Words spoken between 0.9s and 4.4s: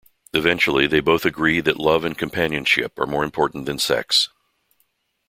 both agree that love and companionship are more important than sex.